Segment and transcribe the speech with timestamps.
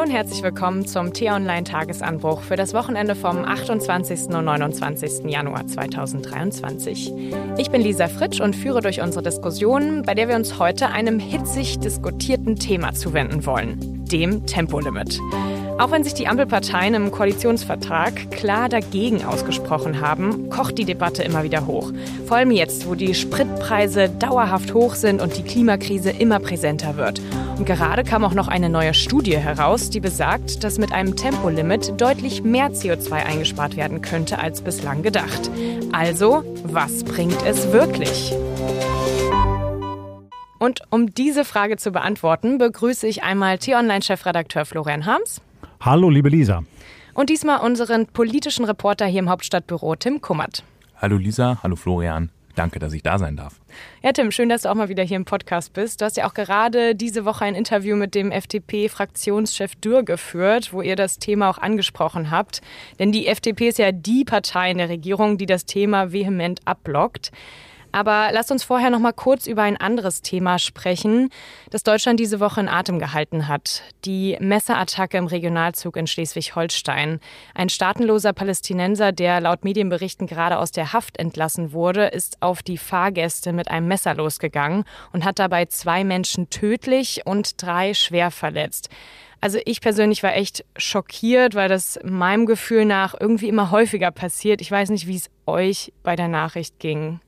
[0.00, 4.34] Hallo und herzlich willkommen zum T-Online-Tagesanbruch für das Wochenende vom 28.
[4.34, 5.30] und 29.
[5.30, 7.12] Januar 2023.
[7.58, 11.18] Ich bin Lisa Fritsch und führe durch unsere Diskussion, bei der wir uns heute einem
[11.18, 15.20] hitzig diskutierten Thema zuwenden wollen, dem Tempolimit.
[15.80, 21.42] Auch wenn sich die Ampelparteien im Koalitionsvertrag klar dagegen ausgesprochen haben, kocht die Debatte immer
[21.42, 21.90] wieder hoch.
[22.26, 27.22] Vor allem jetzt, wo die Spritpreise dauerhaft hoch sind und die Klimakrise immer präsenter wird.
[27.56, 31.98] Und gerade kam auch noch eine neue Studie heraus, die besagt, dass mit einem Tempolimit
[31.98, 35.50] deutlich mehr CO2 eingespart werden könnte als bislang gedacht.
[35.92, 38.34] Also, was bringt es wirklich?
[40.58, 45.40] Und um diese Frage zu beantworten, begrüße ich einmal T-Online-Chefredakteur Florian Harms.
[45.82, 46.62] Hallo, liebe Lisa.
[47.14, 50.62] Und diesmal unseren politischen Reporter hier im Hauptstadtbüro, Tim Kummert.
[50.96, 52.30] Hallo Lisa, hallo Florian.
[52.54, 53.58] Danke, dass ich da sein darf.
[54.02, 56.02] Ja, Tim, schön, dass du auch mal wieder hier im Podcast bist.
[56.02, 60.82] Du hast ja auch gerade diese Woche ein Interview mit dem FDP-Fraktionschef Dürr geführt, wo
[60.82, 62.60] ihr das Thema auch angesprochen habt.
[62.98, 67.32] Denn die FDP ist ja die Partei in der Regierung, die das Thema vehement abblockt.
[67.92, 71.30] Aber lasst uns vorher noch mal kurz über ein anderes Thema sprechen,
[71.70, 73.82] das Deutschland diese Woche in Atem gehalten hat.
[74.04, 77.20] Die Messerattacke im Regionalzug in Schleswig-Holstein.
[77.54, 82.78] Ein staatenloser Palästinenser, der laut Medienberichten gerade aus der Haft entlassen wurde, ist auf die
[82.78, 88.88] Fahrgäste mit einem Messer losgegangen und hat dabei zwei Menschen tödlich und drei schwer verletzt.
[89.40, 94.60] Also ich persönlich war echt schockiert, weil das meinem Gefühl nach irgendwie immer häufiger passiert.
[94.60, 97.20] Ich weiß nicht, wie es euch bei der Nachricht ging.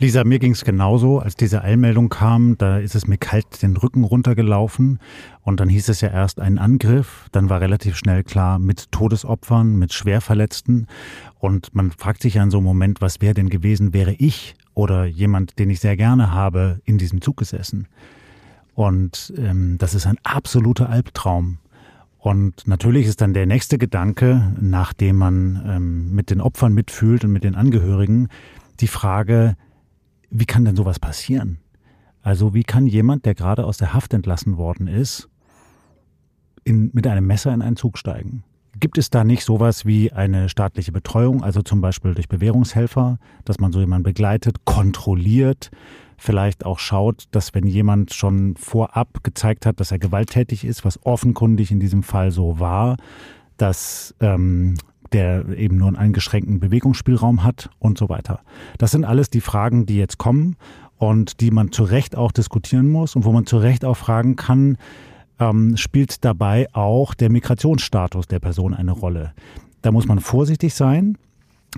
[0.00, 3.76] Lisa, mir ging es genauso, als diese Eilmeldung kam, da ist es mir kalt den
[3.76, 5.00] Rücken runtergelaufen
[5.42, 9.76] und dann hieß es ja erst ein Angriff, dann war relativ schnell klar mit Todesopfern,
[9.76, 10.86] mit Schwerverletzten
[11.40, 14.54] und man fragt sich ja in so einem Moment, was wäre denn gewesen, wäre ich
[14.74, 17.88] oder jemand, den ich sehr gerne habe, in diesem Zug gesessen.
[18.74, 21.58] Und ähm, das ist ein absoluter Albtraum.
[22.18, 27.32] Und natürlich ist dann der nächste Gedanke, nachdem man ähm, mit den Opfern mitfühlt und
[27.32, 28.28] mit den Angehörigen,
[28.78, 29.56] die Frage,
[30.30, 31.58] wie kann denn sowas passieren?
[32.22, 35.28] Also wie kann jemand, der gerade aus der Haft entlassen worden ist,
[36.64, 38.44] in, mit einem Messer in einen Zug steigen?
[38.80, 43.58] Gibt es da nicht sowas wie eine staatliche Betreuung, also zum Beispiel durch Bewährungshelfer, dass
[43.58, 45.70] man so jemanden begleitet, kontrolliert,
[46.16, 51.04] vielleicht auch schaut, dass wenn jemand schon vorab gezeigt hat, dass er gewalttätig ist, was
[51.04, 52.96] offenkundig in diesem Fall so war,
[53.56, 54.74] dass ähm,
[55.12, 58.40] der eben nur einen eingeschränkten Bewegungsspielraum hat und so weiter.
[58.78, 60.56] Das sind alles die Fragen, die jetzt kommen
[60.96, 64.36] und die man zu Recht auch diskutieren muss und wo man zu Recht auch fragen
[64.36, 64.76] kann,
[65.38, 69.32] ähm, spielt dabei auch der Migrationsstatus der Person eine Rolle.
[69.82, 71.16] Da muss man vorsichtig sein.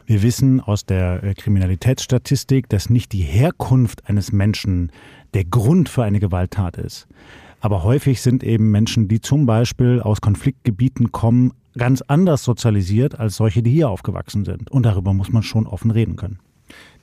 [0.06, 4.90] Wir wissen aus der äh, Kriminalitätsstatistik, dass nicht die Herkunft eines Menschen
[5.34, 7.06] der Grund für eine Gewalttat ist.
[7.60, 13.36] Aber häufig sind eben Menschen, die zum Beispiel aus Konfliktgebieten kommen, ganz anders sozialisiert als
[13.36, 14.70] solche, die hier aufgewachsen sind.
[14.70, 16.38] Und darüber muss man schon offen reden können.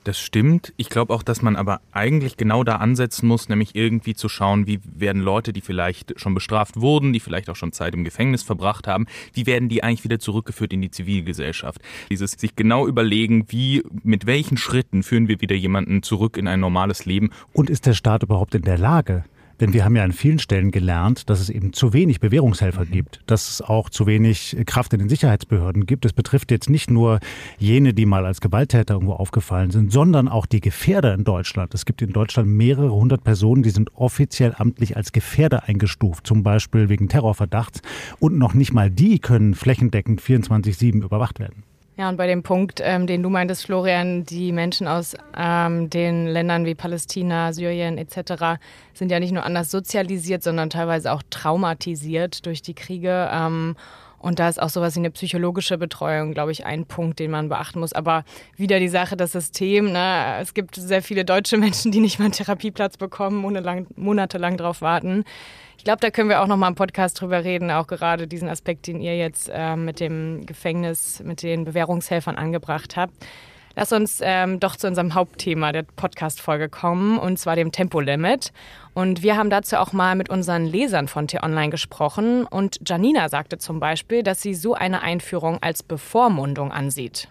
[0.04, 0.72] Das stimmt.
[0.76, 4.68] Ich glaube auch, dass man aber eigentlich genau da ansetzen muss, nämlich irgendwie zu schauen,
[4.68, 8.44] wie werden Leute, die vielleicht schon bestraft wurden, die vielleicht auch schon Zeit im Gefängnis
[8.44, 11.82] verbracht haben, wie werden die eigentlich wieder zurückgeführt in die Zivilgesellschaft?
[12.08, 16.60] Dieses sich genau überlegen, wie, mit welchen Schritten führen wir wieder jemanden zurück in ein
[16.60, 17.30] normales Leben.
[17.52, 19.24] Und ist der Staat überhaupt in der Lage,
[19.60, 22.90] denn wir haben ja an vielen Stellen gelernt, dass es eben zu wenig Bewährungshelfer mhm.
[22.90, 26.04] gibt, dass es auch zu wenig Kraft in den Sicherheitsbehörden gibt.
[26.04, 27.20] Es betrifft jetzt nicht nur
[27.58, 31.74] jene, die mal als Gewalttäter irgendwo aufgefallen sind, sondern auch die Gefährder in Deutschland.
[31.74, 36.42] Es gibt in Deutschland mehrere hundert Personen, die sind offiziell amtlich als Gefährder eingestuft, zum
[36.42, 37.82] Beispiel wegen Terrorverdachts.
[38.18, 41.67] Und noch nicht mal die können flächendeckend 24-7 überwacht werden.
[41.98, 46.28] Ja, und bei dem Punkt, ähm, den du meintest, Florian, die Menschen aus ähm, den
[46.28, 48.60] Ländern wie Palästina, Syrien etc.
[48.94, 53.28] sind ja nicht nur anders sozialisiert, sondern teilweise auch traumatisiert durch die Kriege.
[53.32, 53.74] Ähm,
[54.20, 57.48] und da ist auch sowas wie eine psychologische Betreuung, glaube ich, ein Punkt, den man
[57.48, 57.92] beachten muss.
[57.92, 58.24] Aber
[58.56, 59.90] wieder die Sache, das System.
[59.90, 60.36] Ne?
[60.40, 64.56] Es gibt sehr viele deutsche Menschen, die nicht mal einen Therapieplatz bekommen, ohne lang, monatelang
[64.56, 65.24] drauf warten.
[65.88, 68.50] Ich glaube, da können wir auch noch mal im Podcast drüber reden, auch gerade diesen
[68.50, 73.14] Aspekt, den ihr jetzt äh, mit dem Gefängnis, mit den Bewährungshelfern angebracht habt.
[73.74, 78.52] Lass uns ähm, doch zu unserem Hauptthema der Podcast-Folge kommen, und zwar dem Tempolimit.
[78.92, 82.44] Und wir haben dazu auch mal mit unseren Lesern von T-Online gesprochen.
[82.44, 87.28] Und Janina sagte zum Beispiel, dass sie so eine Einführung als Bevormundung ansieht.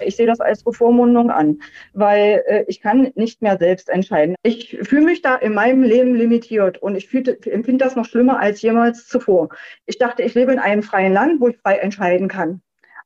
[0.00, 1.60] Ich sehe das als Bevormundung an,
[1.92, 4.34] weil äh, ich kann nicht mehr selbst entscheiden.
[4.42, 8.62] Ich fühle mich da in meinem Leben limitiert und ich empfinde das noch schlimmer als
[8.62, 9.48] jemals zuvor.
[9.86, 12.60] Ich dachte, ich lebe in einem freien Land, wo ich frei entscheiden kann.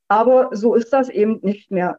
[0.08, 1.98] Aber so ist das eben nicht mehr.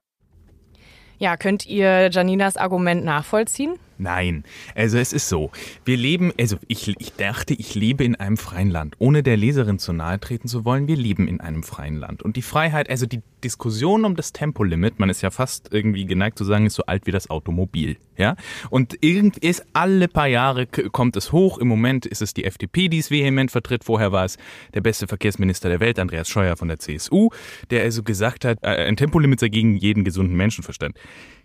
[1.18, 3.80] Ja, könnt ihr Janinas Argument nachvollziehen?
[3.98, 4.44] Nein,
[4.76, 5.52] also es ist so.
[5.86, 8.96] Wir leben, also ich, ich dachte, ich lebe in einem freien Land.
[9.00, 12.24] Ohne der Leserin zu nahe treten zu wollen, wir leben in einem freien Land.
[12.24, 16.38] Und die Freiheit, also die Diskussion um das Tempolimit, man ist ja fast irgendwie geneigt
[16.38, 17.98] zu sagen, ist so alt wie das Automobil.
[18.18, 18.36] Ja?
[18.70, 21.58] Und irgendwie ist alle paar Jahre kommt es hoch.
[21.58, 23.84] Im Moment ist es die FDP, die es vehement vertritt.
[23.84, 24.38] Vorher war es
[24.74, 27.30] der beste Verkehrsminister der Welt, Andreas Scheuer von der CSU,
[27.70, 30.98] der also gesagt hat, äh, ein Tempolimit sei gegen jeden gesunden Menschenverstand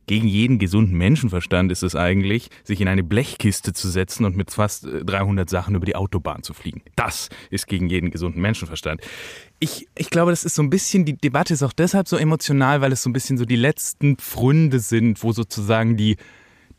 [0.09, 4.51] gegen jeden gesunden Menschenverstand ist es eigentlich, sich in eine Blechkiste zu setzen und mit
[4.51, 6.83] fast 300 äh, Sachen über die Autobahn zu fliegen.
[6.97, 9.01] Das ist gegen jeden gesunden Menschenverstand.
[9.61, 12.81] Ich, ich glaube, das ist so ein bisschen, die Debatte ist auch deshalb so emotional,
[12.81, 16.17] weil es so ein bisschen so die letzten Pfründe sind, wo sozusagen die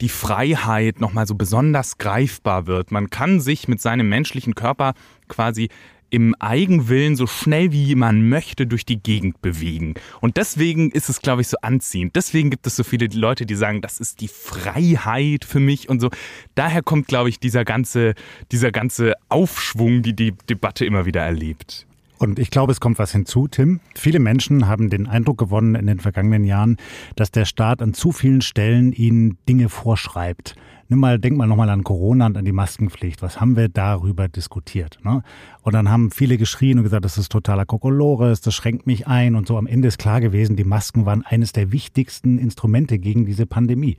[0.02, 2.90] die Freiheit nochmal so besonders greifbar wird.
[2.90, 4.94] Man kann sich mit seinem menschlichen Körper
[5.28, 5.68] quasi
[6.10, 9.96] im Eigenwillen so schnell wie man möchte durch die Gegend bewegen.
[10.22, 12.16] Und deswegen ist es, glaube ich, so anziehend.
[12.16, 16.00] Deswegen gibt es so viele Leute, die sagen, das ist die Freiheit für mich und
[16.00, 16.10] so.
[16.56, 18.14] Daher kommt, glaube ich, dieser ganze,
[18.52, 21.86] dieser ganze Aufschwung, die die Debatte immer wieder erlebt.
[22.20, 23.80] Und ich glaube, es kommt was hinzu, Tim.
[23.96, 26.76] Viele Menschen haben den Eindruck gewonnen in den vergangenen Jahren,
[27.16, 30.56] dass der Staat an zu vielen Stellen ihnen Dinge vorschreibt.
[30.92, 33.22] Nimm mal, denk mal nochmal an Corona und an die Maskenpflicht.
[33.22, 34.98] Was haben wir darüber diskutiert?
[35.04, 35.22] Ne?
[35.62, 39.36] Und dann haben viele geschrien und gesagt, das ist totaler Kokolores, das schränkt mich ein
[39.36, 39.56] und so.
[39.60, 43.98] Am Ende ist klar gewesen, die Masken waren eines der wichtigsten Instrumente gegen diese Pandemie.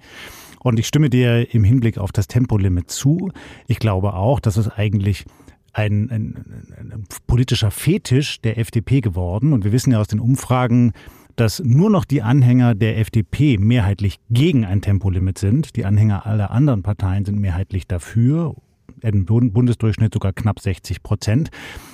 [0.58, 3.30] Und ich stimme dir im Hinblick auf das Tempolimit zu.
[3.68, 5.26] Ich glaube auch, dass es eigentlich
[5.72, 6.44] ein, ein,
[6.76, 9.52] ein, politischer Fetisch der FDP geworden.
[9.52, 10.92] Und wir wissen ja aus den Umfragen,
[11.40, 15.74] dass nur noch die Anhänger der FDP mehrheitlich gegen ein Tempolimit sind.
[15.74, 18.54] Die Anhänger aller anderen Parteien sind mehrheitlich dafür.
[19.00, 21.48] Im Bundesdurchschnitt sogar knapp 60 Prozent.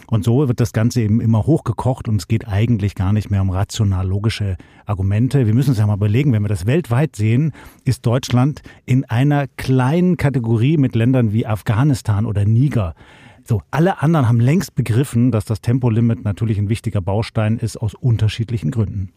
[0.08, 3.40] Und so wird das Ganze eben immer hochgekocht und es geht eigentlich gar nicht mehr
[3.40, 5.46] um rational logische Argumente.
[5.46, 7.52] Wir müssen uns ja mal überlegen, wenn wir das weltweit sehen,
[7.84, 12.96] ist Deutschland in einer kleinen Kategorie mit Ländern wie Afghanistan oder Niger.
[13.44, 17.94] So, alle anderen haben längst begriffen, dass das Tempolimit natürlich ein wichtiger Baustein ist aus
[17.94, 19.12] unterschiedlichen Gründen.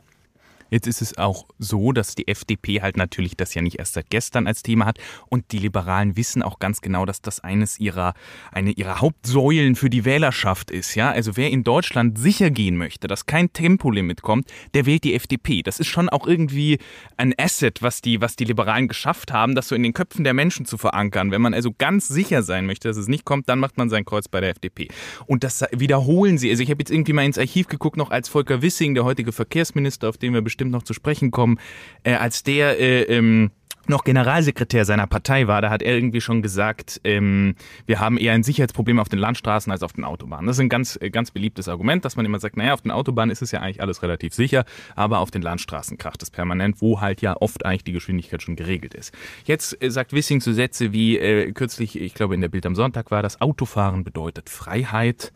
[0.69, 4.10] Jetzt ist es auch so, dass die FDP halt natürlich das ja nicht erst seit
[4.10, 8.13] gestern als Thema hat und die Liberalen wissen auch ganz genau, dass das eines ihrer,
[8.51, 10.95] eine ihrer Hauptsäulen für die Wählerschaft ist.
[10.95, 15.16] Ja, also wer in Deutschland sicher gehen möchte, dass kein Tempolimit kommt, der wählt die
[15.16, 15.63] FDP.
[15.63, 16.77] Das ist schon auch irgendwie
[17.18, 20.33] ein Asset, was die, was die Liberalen geschafft haben, das so in den Köpfen der
[20.33, 21.31] Menschen zu verankern.
[21.31, 24.06] Wenn man also ganz sicher sein möchte, dass es nicht kommt, dann macht man sein
[24.06, 24.89] Kreuz bei der FDP.
[25.25, 26.50] Und das wiederholen sie.
[26.50, 29.31] Also ich habe jetzt irgendwie mal ins Archiv geguckt, noch als Volker Wissing, der heutige
[29.31, 31.57] Verkehrsminister, auf den wir bestimmt bestimmt noch zu sprechen kommen,
[32.03, 33.51] äh, als der äh, ähm,
[33.88, 38.33] noch Generalsekretär seiner Partei war, da hat er irgendwie schon gesagt, ähm, wir haben eher
[38.33, 40.47] ein Sicherheitsproblem auf den Landstraßen als auf den Autobahnen.
[40.47, 42.91] Das ist ein ganz, äh, ganz beliebtes Argument, dass man immer sagt, naja, auf den
[42.91, 44.65] Autobahnen ist es ja eigentlich alles relativ sicher,
[44.97, 48.57] aber auf den Landstraßen kracht es permanent, wo halt ja oft eigentlich die Geschwindigkeit schon
[48.57, 49.13] geregelt ist.
[49.45, 52.75] Jetzt äh, sagt Wissing so Sätze wie äh, kürzlich, ich glaube in der Bild am
[52.75, 55.31] Sonntag war das, Autofahren bedeutet Freiheit.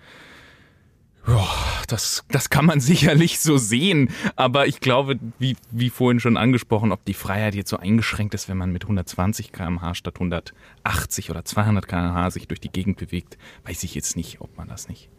[1.87, 6.91] Das, das kann man sicherlich so sehen, aber ich glaube, wie, wie vorhin schon angesprochen,
[6.91, 11.45] ob die Freiheit jetzt so eingeschränkt ist, wenn man mit 120 km/h statt 180 oder
[11.45, 15.09] 200 km/h sich durch die Gegend bewegt, weiß ich jetzt nicht, ob man das nicht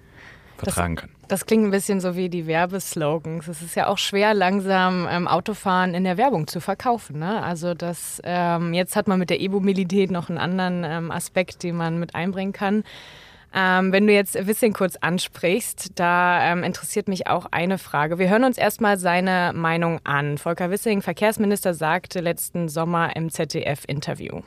[0.56, 1.10] vertragen kann.
[1.28, 3.48] Das klingt ein bisschen so wie die Werbeslogans.
[3.48, 7.18] Es ist ja auch schwer, langsam ähm, Autofahren in der Werbung zu verkaufen.
[7.18, 7.42] Ne?
[7.42, 11.76] Also das, ähm, jetzt hat man mit der E-Mobilität noch einen anderen ähm, Aspekt, den
[11.76, 12.84] man mit einbringen kann.
[13.56, 18.18] Ähm, wenn du jetzt Wissing kurz ansprichst, da ähm, interessiert mich auch eine Frage.
[18.18, 20.38] Wir hören uns erstmal seine Meinung an.
[20.38, 24.40] Volker Wissing, Verkehrsminister, sagte letzten Sommer im ZDF-Interview.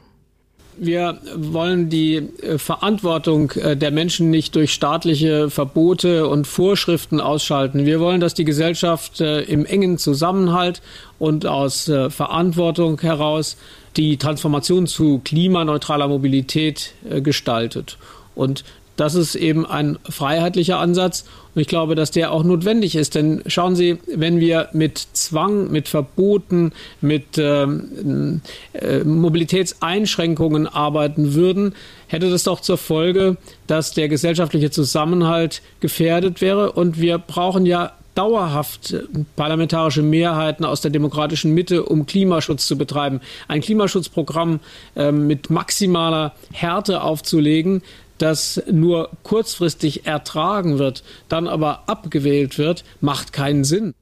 [0.79, 7.85] Wir wollen die äh, Verantwortung äh, der Menschen nicht durch staatliche Verbote und Vorschriften ausschalten.
[7.85, 10.81] Wir wollen, dass die Gesellschaft äh, im engen Zusammenhalt
[11.17, 13.57] und aus Verantwortung heraus
[13.95, 17.97] die Transformation zu klimaneutraler Mobilität gestaltet.
[18.35, 18.63] Und
[18.97, 21.25] das ist eben ein freiheitlicher Ansatz.
[21.55, 23.15] Und ich glaube, dass der auch notwendig ist.
[23.15, 28.41] Denn schauen Sie, wenn wir mit Zwang, mit Verboten, mit ähm,
[28.73, 31.73] äh, Mobilitätseinschränkungen arbeiten würden,
[32.07, 33.37] hätte das doch zur Folge,
[33.67, 36.71] dass der gesellschaftliche Zusammenhalt gefährdet wäre.
[36.71, 38.95] Und wir brauchen ja dauerhaft
[39.35, 43.21] parlamentarische Mehrheiten aus der demokratischen Mitte, um Klimaschutz zu betreiben.
[43.47, 44.59] Ein Klimaschutzprogramm
[44.95, 47.83] äh, mit maximaler Härte aufzulegen,
[48.17, 53.93] das nur kurzfristig ertragen wird, dann aber abgewählt wird, macht keinen Sinn.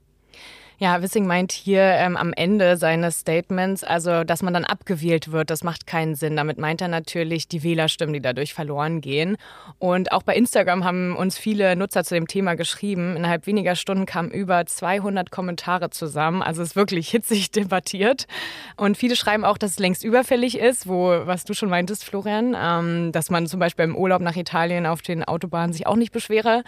[0.77, 5.50] Ja, Wissing meint hier ähm, am Ende seines Statements, also dass man dann abgewählt wird,
[5.50, 6.36] das macht keinen Sinn.
[6.36, 9.38] Damit meint er natürlich die Wählerstimmen, die dadurch verloren gehen.
[9.79, 13.15] Und auch bei Instagram haben uns viele Nutzer zu dem Thema geschrieben.
[13.15, 16.41] Innerhalb weniger Stunden kamen über 200 Kommentare zusammen.
[16.41, 18.27] Also es ist wirklich hitzig debattiert.
[18.75, 22.53] Und viele schreiben auch, dass es längst überfällig ist, wo, was du schon meintest, Florian,
[22.60, 26.12] ähm, dass man zum Beispiel im Urlaub nach Italien auf den Autobahnen sich auch nicht
[26.12, 26.63] beschwere.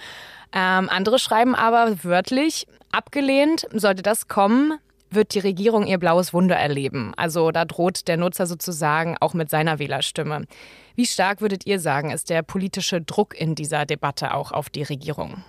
[0.53, 6.55] Ähm, andere schreiben aber wörtlich, abgelehnt, sollte das kommen, wird die Regierung ihr blaues Wunder
[6.55, 7.13] erleben.
[7.15, 10.45] Also da droht der Nutzer sozusagen auch mit seiner Wählerstimme.
[10.95, 14.83] Wie stark würdet ihr sagen, ist der politische Druck in dieser Debatte auch auf die
[14.83, 15.43] Regierung?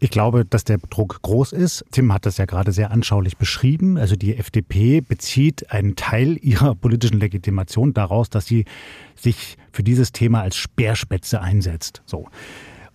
[0.00, 1.84] Ich glaube, dass der Druck groß ist.
[1.90, 3.96] Tim hat das ja gerade sehr anschaulich beschrieben.
[3.96, 8.66] Also die FDP bezieht einen Teil ihrer politischen Legitimation daraus, dass sie
[9.14, 12.02] sich für dieses Thema als Speerspätze einsetzt.
[12.04, 12.28] So.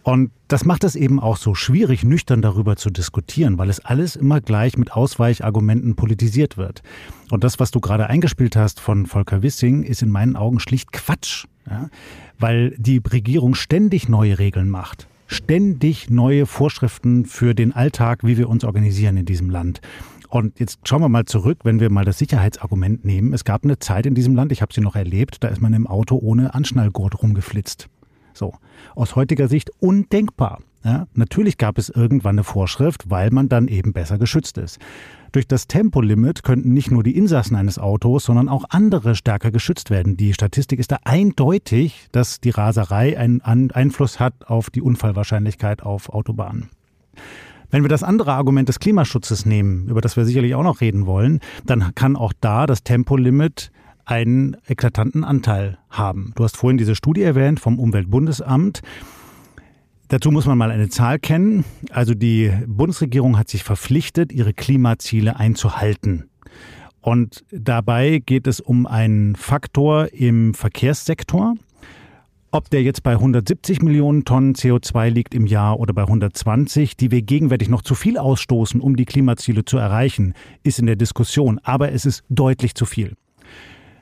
[0.09, 4.15] Und das macht es eben auch so schwierig, nüchtern darüber zu diskutieren, weil es alles
[4.15, 6.81] immer gleich mit Ausweichargumenten politisiert wird.
[7.29, 10.91] Und das, was du gerade eingespielt hast von Volker Wissing, ist in meinen Augen schlicht
[10.93, 11.89] Quatsch, ja?
[12.39, 15.07] weil die Regierung ständig neue Regeln macht.
[15.27, 19.79] Ständig neue Vorschriften für den Alltag, wie wir uns organisieren in diesem Land.
[20.27, 23.31] Und jetzt schauen wir mal zurück, wenn wir mal das Sicherheitsargument nehmen.
[23.31, 25.73] Es gab eine Zeit in diesem Land, ich habe sie noch erlebt, da ist man
[25.73, 27.89] im Auto ohne Anschnallgurt rumgeflitzt.
[28.33, 28.53] So,
[28.95, 30.59] aus heutiger Sicht undenkbar.
[30.83, 34.79] Ja, natürlich gab es irgendwann eine Vorschrift, weil man dann eben besser geschützt ist.
[35.33, 39.89] Durch das Tempolimit könnten nicht nur die Insassen eines Autos, sondern auch andere stärker geschützt
[39.89, 40.15] werden.
[40.15, 46.09] Die Statistik ist da eindeutig, dass die Raserei einen Einfluss hat auf die Unfallwahrscheinlichkeit auf
[46.09, 46.69] Autobahnen.
[47.71, 51.05] Wenn wir das andere Argument des Klimaschutzes nehmen, über das wir sicherlich auch noch reden
[51.05, 53.71] wollen, dann kann auch da das Tempolimit
[54.09, 56.33] einen eklatanten Anteil haben.
[56.35, 58.81] Du hast vorhin diese Studie erwähnt vom Umweltbundesamt.
[60.07, 61.63] Dazu muss man mal eine Zahl kennen.
[61.91, 66.29] Also die Bundesregierung hat sich verpflichtet, ihre Klimaziele einzuhalten.
[67.01, 71.55] Und dabei geht es um einen Faktor im Verkehrssektor.
[72.51, 77.11] Ob der jetzt bei 170 Millionen Tonnen CO2 liegt im Jahr oder bei 120, die
[77.11, 81.59] wir gegenwärtig noch zu viel ausstoßen, um die Klimaziele zu erreichen, ist in der Diskussion.
[81.61, 83.13] Aber es ist deutlich zu viel.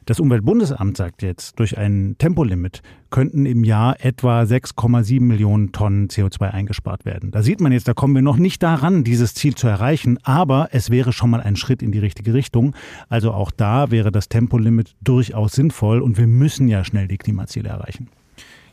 [0.08, 6.50] Das Umweltbundesamt sagt jetzt, durch ein Tempolimit könnten im Jahr etwa 6,7 Millionen Tonnen CO2
[6.50, 7.32] eingespart werden.
[7.32, 10.70] Da sieht man jetzt, da kommen wir noch nicht daran, dieses Ziel zu erreichen, aber
[10.72, 12.74] es wäre schon mal ein Schritt in die richtige Richtung.
[13.10, 17.68] Also auch da wäre das Tempolimit durchaus sinnvoll und wir müssen ja schnell die Klimaziele
[17.68, 18.08] erreichen.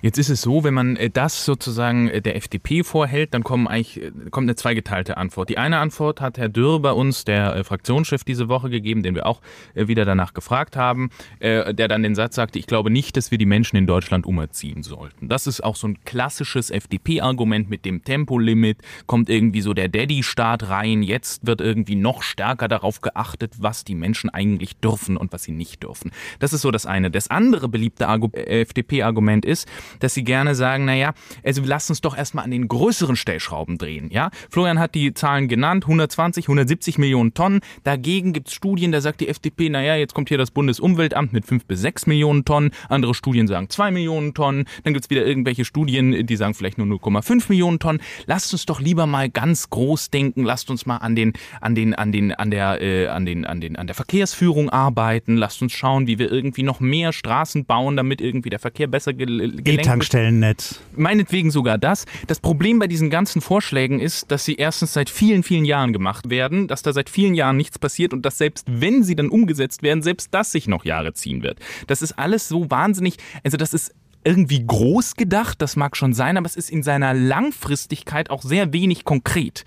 [0.04, 3.66] Jetzt ist es so, wenn man äh, das sozusagen äh, der FDP vorhält, dann kommen
[3.66, 5.48] eigentlich, äh, kommt eine zweigeteilte Antwort.
[5.48, 9.24] Die eine Antwort hat Herr Dürr bei uns, der Fraktionschef, diese Woche gegeben, den wir
[9.24, 9.40] auch
[9.74, 13.46] wieder danach gefragt haben, der dann den Satz sagte, ich glaube nicht, dass wir die
[13.46, 15.28] Menschen in Deutschland umerziehen sollten.
[15.28, 20.68] Das ist auch so ein klassisches FDP-Argument mit dem Tempolimit, kommt irgendwie so der Daddy-Staat
[20.68, 25.44] rein, jetzt wird irgendwie noch stärker darauf geachtet, was die Menschen eigentlich dürfen und was
[25.44, 26.10] sie nicht dürfen.
[26.40, 27.10] Das ist so das eine.
[27.10, 29.68] Das andere beliebte FDP-Argument ist,
[30.00, 34.10] dass sie gerne sagen, naja, also lasst uns doch erstmal an den größeren Stellschrauben drehen.
[34.10, 34.30] Ja?
[34.50, 37.60] Florian hat die Zahlen genannt, 120, 170 Millionen Tonnen.
[37.82, 41.46] Dagegen gibt es Studien, da sagt die FDP, naja, jetzt kommt hier das Bundesumweltamt mit
[41.46, 42.70] 5 bis 6 Millionen Tonnen.
[42.88, 44.64] Andere Studien sagen 2 Millionen Tonnen.
[44.82, 48.00] Dann gibt es wieder irgendwelche Studien, die sagen vielleicht nur 0,5 Millionen Tonnen.
[48.26, 50.44] Lasst uns doch lieber mal ganz groß denken.
[50.44, 53.60] Lasst uns mal an den, an den, an den, an der, äh, an den, an
[53.60, 55.36] den, an der Verkehrsführung arbeiten.
[55.36, 59.12] Lasst uns schauen, wie wir irgendwie noch mehr Straßen bauen, damit irgendwie der Verkehr besser
[59.12, 60.80] gelenkt E-Tankstellennetz.
[60.96, 62.06] Meinetwegen sogar das.
[62.26, 66.30] Das Problem bei diesen ganzen Vorschlägen ist, dass sie erstens seit vielen, vielen Jahren gemacht
[66.30, 69.82] werden, dass da seit vielen Jahren nichts passiert und dass selbst wenn sie dann umgesetzt
[69.82, 71.58] werden, selbst das sich noch Jahre ziehen wird.
[71.86, 76.36] Das ist alles so wahnsinnig, also das ist irgendwie groß gedacht, das mag schon sein,
[76.36, 79.64] aber es ist in seiner Langfristigkeit auch sehr wenig konkret.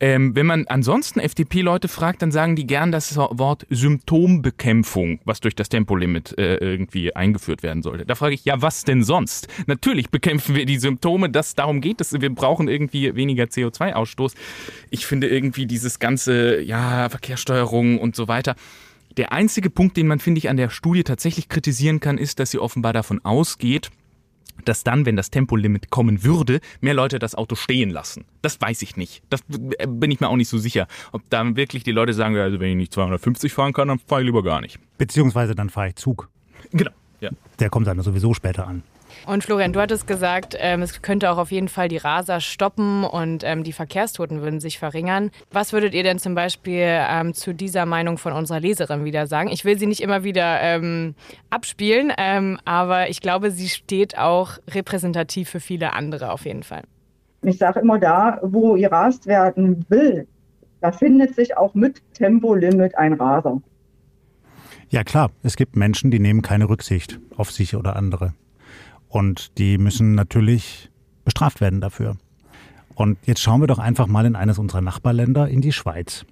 [0.00, 5.56] Ähm, wenn man ansonsten FDP-Leute fragt, dann sagen die gern das Wort Symptombekämpfung, was durch
[5.56, 8.06] das Tempolimit äh, irgendwie eingeführt werden sollte.
[8.06, 9.48] Da frage ich, ja, was denn sonst?
[9.66, 12.12] Natürlich bekämpfen wir die Symptome, dass darum geht es.
[12.12, 14.34] Wir brauchen irgendwie weniger CO2-Ausstoß.
[14.90, 18.54] Ich finde irgendwie dieses ganze, ja, Verkehrssteuerung und so weiter.
[19.16, 22.52] Der einzige Punkt, den man, finde ich, an der Studie tatsächlich kritisieren kann, ist, dass
[22.52, 23.90] sie offenbar davon ausgeht,
[24.64, 28.24] dass dann, wenn das Tempolimit kommen würde, mehr Leute das Auto stehen lassen.
[28.42, 29.22] Das weiß ich nicht.
[29.30, 30.86] Das bin ich mir auch nicht so sicher.
[31.12, 34.22] Ob dann wirklich die Leute sagen, also wenn ich nicht 250 fahren kann, dann fahre
[34.22, 34.78] ich lieber gar nicht.
[34.98, 36.28] Beziehungsweise dann fahre ich Zug.
[36.72, 36.90] Genau.
[37.20, 37.30] Ja.
[37.58, 38.82] Der kommt dann sowieso später an.
[39.26, 43.04] Und Florian, du hattest gesagt, ähm, es könnte auch auf jeden Fall die Raser stoppen
[43.04, 45.30] und ähm, die Verkehrstoten würden sich verringern.
[45.50, 49.48] Was würdet ihr denn zum Beispiel ähm, zu dieser Meinung von unserer Leserin wieder sagen?
[49.50, 51.14] Ich will sie nicht immer wieder ähm,
[51.50, 56.82] abspielen, ähm, aber ich glaube, sie steht auch repräsentativ für viele andere auf jeden Fall.
[57.42, 60.26] Ich sage immer da, wo gerast werden will,
[60.80, 63.60] da findet sich auch mit Tempolimit ein Raser.
[64.90, 68.32] Ja klar, es gibt Menschen, die nehmen keine Rücksicht auf sich oder andere.
[69.08, 70.90] Und die müssen natürlich
[71.24, 72.16] bestraft werden dafür.
[72.94, 76.24] Und jetzt schauen wir doch einfach mal in eines unserer Nachbarländer, in die Schweiz.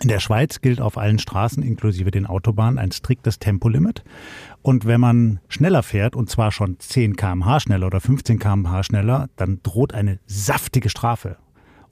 [0.00, 4.02] In der Schweiz gilt auf allen Straßen inklusive den Autobahnen ein striktes Tempolimit.
[4.62, 9.28] Und wenn man schneller fährt, und zwar schon 10 kmh schneller oder 15 kmh schneller,
[9.36, 11.36] dann droht eine saftige Strafe.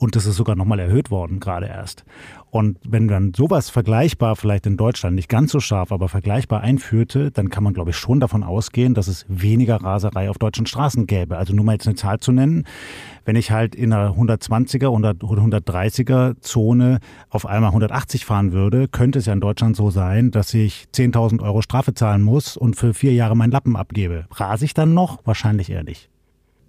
[0.00, 2.04] Und das ist sogar nochmal erhöht worden, gerade erst.
[2.48, 7.30] Und wenn man sowas vergleichbar, vielleicht in Deutschland nicht ganz so scharf, aber vergleichbar einführte,
[7.30, 11.06] dann kann man, glaube ich, schon davon ausgehen, dass es weniger Raserei auf deutschen Straßen
[11.06, 11.36] gäbe.
[11.36, 12.64] Also nur mal jetzt eine Zahl zu nennen.
[13.26, 19.18] Wenn ich halt in einer 120er oder 130er Zone auf einmal 180 fahren würde, könnte
[19.18, 22.94] es ja in Deutschland so sein, dass ich 10.000 Euro Strafe zahlen muss und für
[22.94, 24.24] vier Jahre meinen Lappen abgebe.
[24.32, 25.20] Rase ich dann noch?
[25.26, 26.09] Wahrscheinlich eher nicht.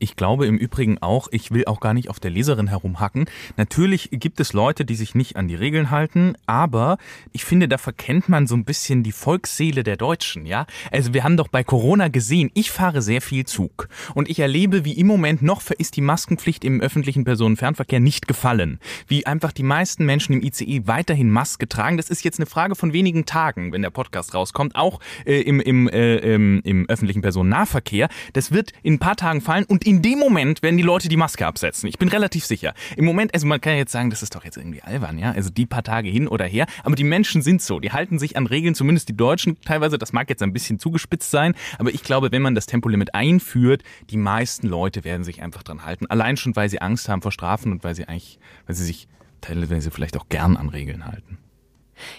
[0.02, 3.26] Ich glaube im Übrigen auch, ich will auch gar nicht auf der Leserin herumhacken.
[3.56, 6.98] Natürlich gibt es Leute, die sich nicht an die Regeln halten, aber
[7.34, 10.66] ich finde, da verkennt man so ein bisschen die Volksseele der Deutschen, ja?
[10.92, 14.86] Also wir haben doch bei Corona gesehen, ich fahre sehr viel Zug und ich erlebe,
[14.86, 18.80] wie im Moment noch ist die Maskenpflicht im öffentlichen Personenfernverkehr nicht gefallen.
[19.06, 21.98] Wie einfach die meisten Menschen im ICE weiterhin Maske tragen.
[21.98, 25.60] Das ist jetzt eine Frage von wenigen Tagen, wenn der Podcast rauskommt, auch äh, im,
[25.60, 28.10] im, äh, im, im öffentlichen Personennahverkehr.
[28.34, 31.18] Das wird in ein paar Tagen fallen und in dem Moment werden die Leute die
[31.18, 31.90] Maske absetzen.
[31.90, 32.74] Ich bin relativ sicher.
[32.96, 35.34] Im Moment, also man kann jetzt sagen, das ist doch jetzt irgendwie albern, ja?
[35.34, 36.66] Also die paar Tage hin oder her.
[36.86, 37.82] Aber die Menschen sind so.
[37.82, 39.98] Die halten sich an Regeln, zumindest die Deutschen teilweise.
[39.98, 41.56] Das mag jetzt ein bisschen zugespitzt sein.
[41.78, 45.84] Aber ich glaube, wenn man das Tempolimit einführt, die meisten Leute werden sich einfach dran
[45.84, 46.06] halten.
[46.06, 49.10] Allein schon, weil sie Angst haben vor Strafen und weil sie eigentlich, weil sie sich
[49.42, 51.38] teilweise vielleicht auch gern an Regeln halten.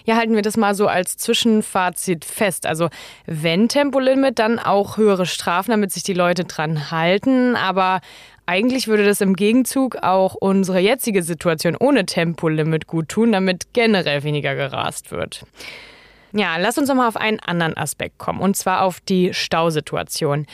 [0.05, 2.65] Ja, halten wir das mal so als Zwischenfazit fest.
[2.65, 2.89] Also
[3.25, 7.55] wenn Tempolimit, dann auch höhere Strafen, damit sich die Leute dran halten.
[7.55, 8.01] Aber
[8.45, 14.23] eigentlich würde das im Gegenzug auch unsere jetzige Situation ohne Tempolimit gut tun, damit generell
[14.23, 15.45] weniger gerast wird.
[16.33, 20.47] Ja, lass uns noch mal auf einen anderen Aspekt kommen, und zwar auf die Stausituation.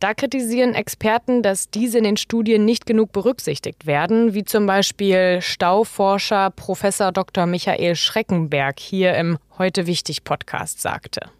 [0.00, 5.40] Da kritisieren Experten, dass diese in den Studien nicht genug berücksichtigt werden, wie zum Beispiel
[5.40, 7.46] Stauforscher Professor Dr.
[7.46, 11.30] Michael Schreckenberg hier im Heute Wichtig Podcast sagte.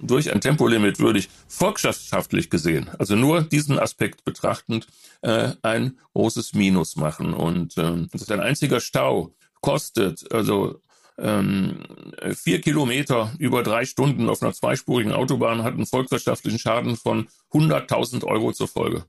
[0.00, 4.86] Durch ein Tempolimit würde ich volkswirtschaftlich gesehen, also nur diesen Aspekt betrachtend,
[5.22, 7.34] äh, ein großes Minus machen.
[7.34, 10.80] Und äh, das ist ein einziger Stau kostet also
[11.18, 11.82] ähm,
[12.34, 18.24] vier Kilometer über drei Stunden auf einer zweispurigen Autobahn hat einen volkswirtschaftlichen Schaden von 100.000
[18.24, 19.04] Euro zur Folge.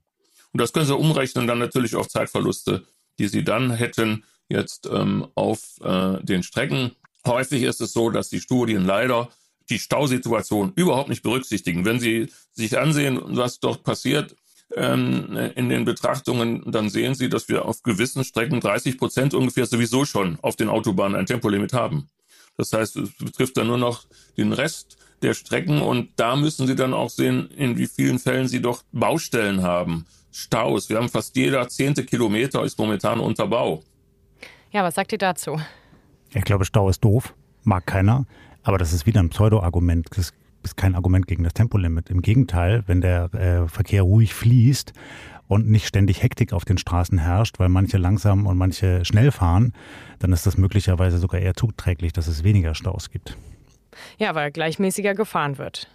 [0.52, 2.84] Und das können Sie umrechnen dann natürlich auf Zeitverluste,
[3.20, 6.92] die Sie dann hätten jetzt ähm, auf äh, den Strecken.
[7.26, 9.30] Häufig ist es so, dass die Studien leider
[9.70, 11.86] die Stausituation überhaupt nicht berücksichtigen.
[11.86, 14.36] Wenn Sie sich ansehen, was dort passiert
[14.76, 19.66] ähm, in den Betrachtungen, dann sehen Sie, dass wir auf gewissen Strecken 30 Prozent ungefähr
[19.66, 22.10] sowieso schon auf den Autobahnen ein Tempolimit haben.
[22.58, 24.06] Das heißt, es betrifft dann nur noch
[24.38, 28.48] den Rest der Strecken und da müssen Sie dann auch sehen, in wie vielen Fällen
[28.48, 30.90] Sie doch Baustellen haben, Staus.
[30.90, 33.84] Wir haben fast jeder zehnte Kilometer ist momentan unter Bau.
[34.72, 35.60] Ja, was sagt ihr dazu?
[36.34, 38.26] Ich glaube, Stau ist doof, mag keiner.
[38.64, 40.08] Aber das ist wieder ein Pseudo-Argument.
[40.16, 42.10] Das ist kein Argument gegen das Tempolimit.
[42.10, 44.94] Im Gegenteil, wenn der äh, Verkehr ruhig fließt
[45.48, 49.74] und nicht ständig Hektik auf den Straßen herrscht, weil manche langsam und manche schnell fahren,
[50.20, 53.38] dann ist das möglicherweise sogar eher zuträglich, dass es weniger Staus gibt.
[54.18, 55.90] Ja, weil gleichmäßiger gefahren wird.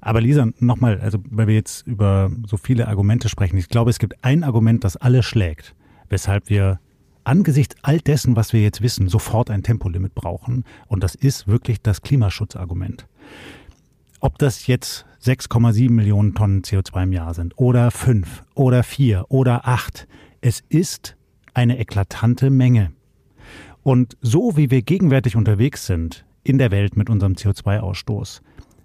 [0.00, 3.98] Aber Lisa, nochmal, also weil wir jetzt über so viele Argumente sprechen, ich glaube, es
[3.98, 5.74] gibt ein Argument, das alle schlägt,
[6.08, 6.80] weshalb wir
[7.24, 10.64] angesichts all dessen, was wir jetzt wissen, sofort ein Tempolimit brauchen.
[10.86, 13.06] Und das ist wirklich das Klimaschutzargument.
[14.24, 19.68] Ob das jetzt 6,7 Millionen Tonnen CO2 im Jahr sind oder 5 oder 4 oder
[19.68, 20.08] 8,
[20.40, 21.14] es ist
[21.52, 22.92] eine eklatante Menge.
[23.82, 28.40] Und so wie wir gegenwärtig unterwegs sind in der Welt mit unserem CO2-Ausstoß,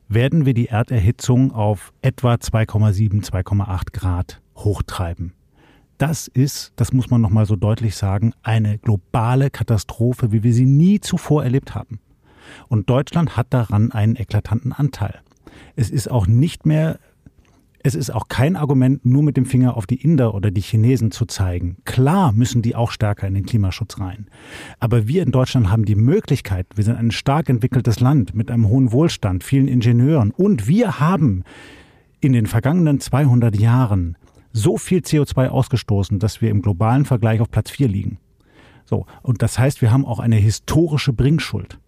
[0.10, 5.32] werden wir die Erderhitzung auf etwa 2,7, 2,8 Grad hochtreiben.
[5.98, 10.66] Das ist, das muss man nochmal so deutlich sagen, eine globale Katastrophe, wie wir sie
[10.66, 12.02] nie zuvor erlebt haben.
[12.68, 15.22] Und Deutschland hat daran einen eklatanten Anteil.
[15.76, 17.00] Es ist auch nicht mehr,
[17.84, 21.12] es ist auch kein Argument, nur mit dem Finger auf die Inder oder die Chinesen
[21.12, 21.78] zu zeigen.
[21.86, 24.28] Klar müssen die auch stärker in den Klimaschutz rein.
[24.80, 28.68] Aber wir in Deutschland haben die Möglichkeit, wir sind ein stark entwickeltes Land mit einem
[28.68, 31.44] hohen Wohlstand, vielen Ingenieuren und wir haben
[32.20, 34.18] in den vergangenen 200 Jahren
[34.52, 38.18] so viel CO2 ausgestoßen, dass wir im globalen Vergleich auf Platz 4 liegen.
[38.86, 39.06] So.
[39.22, 41.80] Und das heißt, wir haben auch eine historische Bringschuld.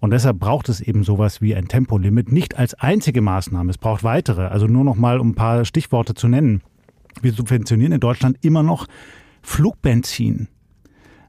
[0.00, 3.70] Und deshalb braucht es eben sowas wie ein Tempolimit nicht als einzige Maßnahme.
[3.70, 4.46] Es braucht weitere.
[4.46, 6.62] Also nur noch mal, um ein paar Stichworte zu nennen.
[7.20, 8.86] Wir subventionieren in Deutschland immer noch
[9.42, 10.48] Flugbenzin.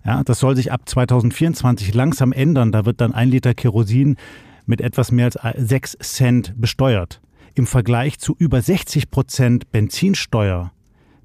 [0.05, 2.71] Ja, das soll sich ab 2024 langsam ändern.
[2.71, 4.15] Da wird dann ein Liter Kerosin
[4.65, 7.21] mit etwas mehr als 6 Cent besteuert.
[7.53, 10.71] Im Vergleich zu über 60 Prozent Benzinsteuer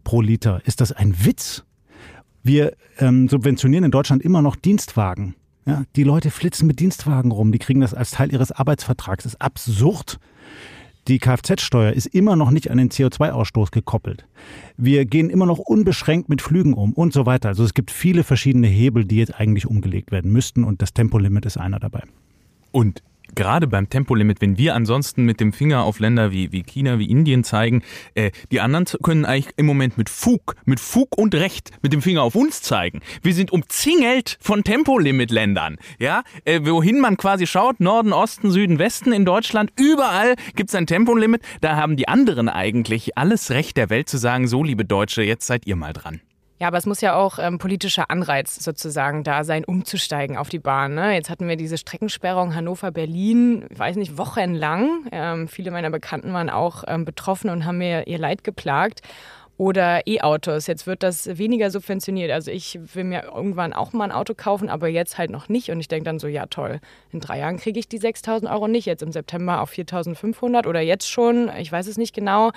[0.02, 1.64] pro Liter ist das ein Witz.
[2.42, 5.36] Wir ähm, subventionieren in Deutschland immer noch Dienstwagen.
[5.66, 9.24] Ja, die Leute flitzen mit Dienstwagen rum, die kriegen das als Teil ihres Arbeitsvertrags.
[9.24, 10.20] Das ist absurd.
[11.08, 14.26] Die Kfz-Steuer ist immer noch nicht an den CO2-Ausstoß gekoppelt.
[14.76, 17.48] Wir gehen immer noch unbeschränkt mit Flügen um und so weiter.
[17.48, 21.46] Also es gibt viele verschiedene Hebel, die jetzt eigentlich umgelegt werden müssten und das Tempolimit
[21.46, 22.02] ist einer dabei.
[22.72, 23.02] Und
[23.34, 27.10] gerade beim Tempolimit, wenn wir ansonsten mit dem Finger auf Länder wie, wie China, wie
[27.10, 27.82] Indien zeigen,
[28.14, 32.02] äh, die anderen können eigentlich im Moment mit Fug, mit Fug und Recht mit dem
[32.02, 33.00] Finger auf uns zeigen.
[33.22, 39.12] Wir sind umzingelt von Tempolimit-Ländern, ja, äh, wohin man quasi schaut, Norden, Osten, Süden, Westen
[39.12, 41.42] in Deutschland, überall gibt es ein Tempolimit.
[41.60, 45.46] Da haben die anderen eigentlich alles Recht der Welt zu sagen, so liebe Deutsche, jetzt
[45.46, 46.20] seid ihr mal dran.
[46.58, 50.58] Ja, aber es muss ja auch ähm, politischer Anreiz sozusagen da sein, umzusteigen auf die
[50.58, 50.94] Bahn.
[50.94, 51.12] Ne?
[51.12, 55.06] Jetzt hatten wir diese Streckensperrung Hannover-Berlin, ich weiß nicht, wochenlang.
[55.12, 59.02] Ähm, viele meiner Bekannten waren auch ähm, betroffen und haben mir ihr Leid geplagt.
[59.58, 60.66] Oder E-Autos.
[60.66, 62.30] Jetzt wird das weniger subventioniert.
[62.30, 65.70] Also ich will mir irgendwann auch mal ein Auto kaufen, aber jetzt halt noch nicht.
[65.70, 68.68] Und ich denke dann so, ja toll, in drei Jahren kriege ich die 6.000 Euro
[68.68, 68.84] nicht.
[68.84, 72.52] Jetzt im September auf 4.500 oder jetzt schon, ich weiß es nicht genau.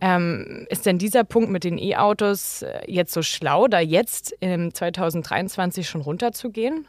[0.00, 4.72] Ähm, ist denn dieser Punkt mit den E-Autos äh, jetzt so schlau, da jetzt im
[4.72, 6.86] 2023 schon runterzugehen?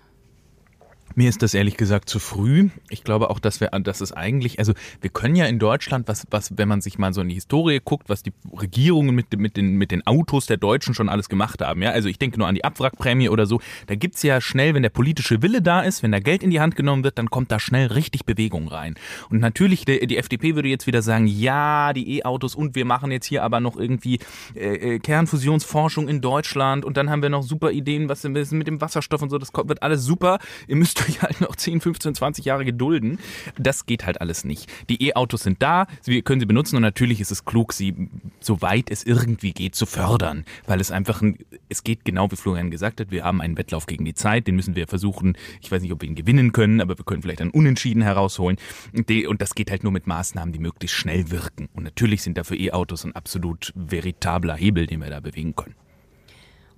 [1.15, 2.69] Mir ist das ehrlich gesagt zu früh.
[2.89, 6.26] Ich glaube auch, dass wir, dass es eigentlich, also wir können ja in Deutschland, was,
[6.30, 9.58] was, wenn man sich mal so in die Historie guckt, was die Regierungen mit, mit,
[9.58, 11.82] den, mit den Autos der Deutschen schon alles gemacht haben.
[11.82, 13.60] Ja, also ich denke nur an die Abwrackprämie oder so.
[13.88, 16.60] Da gibt's ja schnell, wenn der politische Wille da ist, wenn da Geld in die
[16.60, 18.95] Hand genommen wird, dann kommt da schnell richtig Bewegung rein.
[19.30, 23.12] Und natürlich, die, die FDP würde jetzt wieder sagen, ja, die E-Autos und wir machen
[23.12, 24.19] jetzt hier aber noch irgendwie
[24.56, 28.82] äh, äh Kernfusionsforschung in Deutschland und dann haben wir noch super Ideen, was mit dem
[28.82, 30.39] Wasserstoff und so, das wird alles super.
[30.67, 33.20] Ihr müsst euch halt noch 10, 15, 20 Jahre gedulden.
[33.58, 34.72] Das geht halt alles nicht.
[34.90, 38.10] Die E-Autos sind da, wir können sie benutzen und natürlich ist es klug, sie
[38.40, 42.72] soweit es irgendwie geht zu fördern, weil es einfach ein, es geht genau wie Florian
[42.72, 45.82] gesagt hat, wir haben einen Wettlauf gegen die Zeit, den müssen wir versuchen, ich weiß
[45.82, 48.58] nicht, ob wir ihn gewinnen können, aber wir können vielleicht einen Unentschieden herausholen
[49.28, 51.70] und das geht halt nur mit Maßnahmen, die möglichst schnell wirken.
[51.74, 55.76] Und natürlich sind dafür E-Autos ein absolut veritabler Hebel, den wir da bewegen können.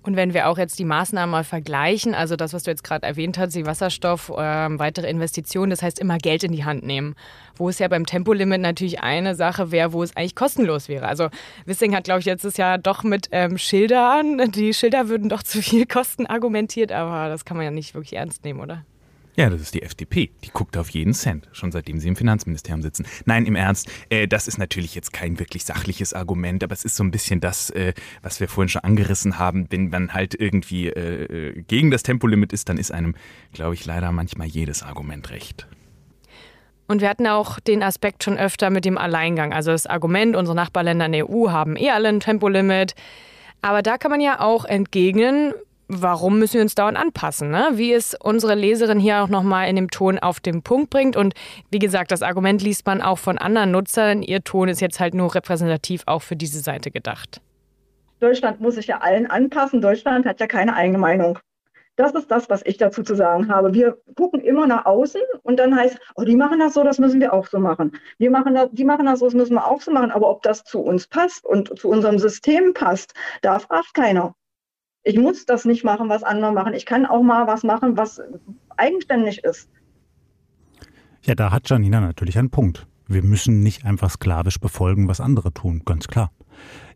[0.02, 3.06] Und wenn wir auch jetzt die Maßnahmen mal vergleichen, also das, was du jetzt gerade
[3.06, 4.34] erwähnt hast, die Wasserstoff, äh,
[4.78, 7.14] weitere Investitionen, das heißt immer Geld in die Hand nehmen.
[7.56, 11.06] Wo es ja beim Tempolimit natürlich eine Sache wäre, wo es eigentlich kostenlos wäre.
[11.06, 11.28] Also
[11.66, 15.62] Wissing hat, glaube ich, letztes Jahr doch mit ähm, Schildern, die Schilder würden doch zu
[15.62, 18.84] viel kosten, argumentiert, aber das kann man ja nicht wirklich ernst nehmen, oder?
[19.34, 20.30] Ja, das ist die FDP.
[20.44, 23.06] Die guckt auf jeden Cent, schon seitdem sie im Finanzministerium sitzen.
[23.24, 26.96] Nein, im Ernst, äh, das ist natürlich jetzt kein wirklich sachliches Argument, aber es ist
[26.96, 29.68] so ein bisschen das, äh, was wir vorhin schon angerissen haben.
[29.70, 33.14] Wenn man halt irgendwie äh, äh gegen das Tempolimit ist, dann ist einem,
[33.54, 35.66] glaube ich, leider manchmal jedes Argument recht.
[36.86, 39.54] Und wir hatten auch den Aspekt schon öfter mit dem Alleingang.
[39.54, 42.94] Also das Argument, unsere Nachbarländer in der EU haben eh alle ein Tempolimit.
[43.62, 45.54] Aber da kann man ja auch entgegnen,
[45.94, 47.50] warum müssen wir uns dauernd anpassen?
[47.50, 47.70] Ne?
[47.74, 51.16] Wie es unsere Leserin hier auch nochmal in dem Ton auf den Punkt bringt.
[51.16, 51.34] Und
[51.70, 54.22] wie gesagt, das Argument liest man auch von anderen Nutzern.
[54.22, 57.40] Ihr Ton ist jetzt halt nur repräsentativ auch für diese Seite gedacht.
[58.20, 59.80] Deutschland muss sich ja allen anpassen.
[59.80, 61.38] Deutschland hat ja keine eigene Meinung.
[61.96, 63.74] Das ist das, was ich dazu zu sagen habe.
[63.74, 67.20] Wir gucken immer nach außen und dann heißt, oh, die machen das so, das müssen
[67.20, 67.92] wir auch so machen.
[68.18, 70.10] Wir machen das, die machen das so, das müssen wir auch so machen.
[70.10, 74.34] Aber ob das zu uns passt und zu unserem System passt, da fragt keiner.
[75.04, 76.74] Ich muss das nicht machen, was andere machen.
[76.74, 78.20] Ich kann auch mal was machen, was
[78.76, 79.68] eigenständig ist.
[81.22, 82.86] Ja, da hat Janina natürlich einen Punkt.
[83.06, 86.30] Wir müssen nicht einfach sklavisch befolgen, was andere tun, ganz klar.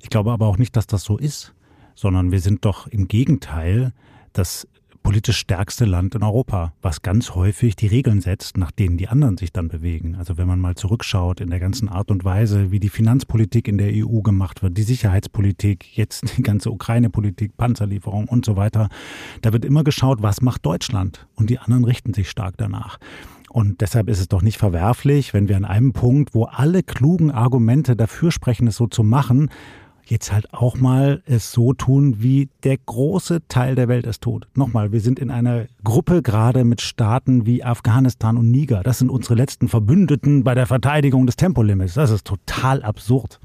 [0.01, 1.55] Ich glaube aber auch nicht, dass das so ist,
[1.95, 3.93] sondern wir sind doch im Gegenteil
[4.33, 4.69] das
[5.07, 9.37] politisch stärkste Land in Europa, was ganz häufig die Regeln setzt, nach denen die anderen
[9.37, 10.17] sich dann bewegen.
[10.17, 13.79] Also wenn man mal zurückschaut in der ganzen Art und Weise, wie die Finanzpolitik in
[13.79, 18.89] der EU gemacht wird, die Sicherheitspolitik, jetzt die ganze Ukraine-Politik, Panzerlieferung und so weiter,
[19.43, 21.29] da wird immer geschaut, was macht Deutschland?
[21.37, 22.99] Und die anderen richten sich stark danach.
[23.49, 27.31] Und deshalb ist es doch nicht verwerflich, wenn wir an einem Punkt, wo alle klugen
[27.31, 29.51] Argumente dafür sprechen, es so zu machen,
[30.11, 34.47] jetzt halt auch mal es so tun, wie der große Teil der Welt es tut.
[34.55, 38.83] Nochmal, wir sind in einer Gruppe gerade mit Staaten wie Afghanistan und Niger.
[38.83, 41.95] Das sind unsere letzten Verbündeten bei der Verteidigung des Tempolimits.
[41.95, 43.41] Das ist total absurd.